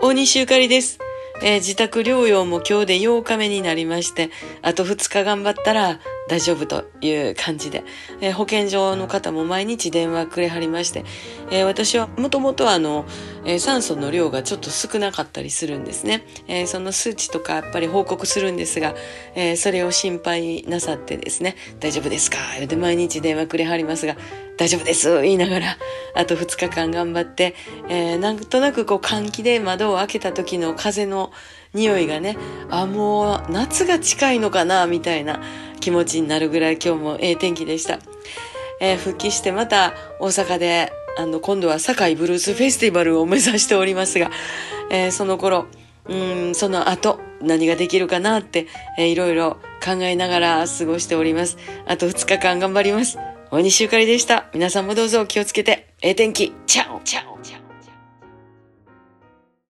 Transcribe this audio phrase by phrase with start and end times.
[0.00, 0.98] 大西ゆかりです。
[1.42, 4.30] えー自宅療養も今日で8日目になりまして、
[4.62, 7.84] あと2日頑張ったら大丈夫という感じで、
[8.20, 11.04] えー保健所の方も毎日電話くれはりまして、
[11.50, 13.06] えー私はもともとあの、
[13.44, 16.24] え酸素の量がちょっと少なかったりするんですね。
[16.48, 18.94] えその数値とかやっぱり報告するんですが、
[19.34, 22.38] えそれを心配なさってですね、大丈夫ですか？
[22.56, 24.16] 言うて毎日電話くれはりますが、
[24.56, 25.78] 大丈夫です言いながら、
[26.14, 27.54] あと2日間頑張って、
[27.88, 31.32] えーなんとなくこう換気で窓を開けた時の風の
[31.74, 32.36] 匂いがね、
[32.70, 35.40] あ、もう夏が近いのかなみたいな
[35.80, 37.98] 気持ちになるぐらい今日もええ天気でした。
[38.80, 44.30] えー復帰してまた大阪で、あの、今度は堺ブルースフェスティバルを目指しておりますが、
[44.90, 45.66] えーその頃、
[46.06, 48.66] うん、その後、何ができるかなって、
[48.98, 51.58] えーいろいろ考えながら過ごしております。
[51.86, 53.18] あと2日間頑張ります。
[53.50, 54.46] 大西ゆかりでした。
[54.52, 56.52] 皆さんもどうぞ気をつけて、ええ天気。
[56.64, 57.67] チャオチャオチャオ